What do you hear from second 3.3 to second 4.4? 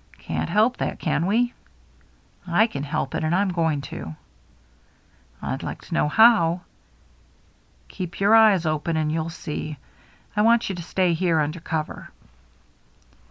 I'm going to.""